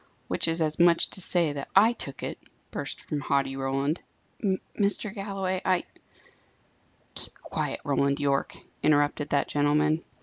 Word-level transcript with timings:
"Which 0.29 0.47
is 0.47 0.63
as 0.63 0.79
much 0.79 1.03
as 1.03 1.09
to 1.11 1.21
say 1.21 1.53
that 1.53 1.67
I 1.75 1.93
took 1.93 2.23
it," 2.23 2.39
burst 2.71 3.01
from 3.01 3.19
haughty 3.21 3.55
Roland. 3.55 4.01
"Mr. 4.43 5.13
Galloway, 5.13 5.61
I" 5.63 5.83
"Keep 7.13 7.35
quiet, 7.43 7.81
Roland 7.83 8.19
Yorke," 8.19 8.57
interrupted 8.81 9.29
that 9.29 9.47
gentleman. 9.47 10.03